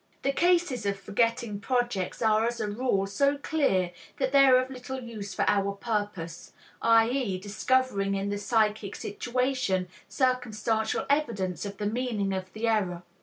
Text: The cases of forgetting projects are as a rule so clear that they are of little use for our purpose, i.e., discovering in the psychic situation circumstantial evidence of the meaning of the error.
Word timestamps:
The 0.23 0.31
cases 0.33 0.87
of 0.87 0.99
forgetting 0.99 1.59
projects 1.59 2.23
are 2.23 2.47
as 2.47 2.59
a 2.59 2.67
rule 2.67 3.05
so 3.05 3.37
clear 3.37 3.91
that 4.17 4.31
they 4.31 4.47
are 4.47 4.57
of 4.57 4.71
little 4.71 4.99
use 4.99 5.35
for 5.35 5.45
our 5.47 5.73
purpose, 5.75 6.53
i.e., 6.81 7.39
discovering 7.39 8.15
in 8.15 8.29
the 8.29 8.39
psychic 8.39 8.95
situation 8.95 9.87
circumstantial 10.07 11.05
evidence 11.07 11.67
of 11.67 11.77
the 11.77 11.85
meaning 11.85 12.33
of 12.33 12.51
the 12.53 12.67
error. 12.67 13.03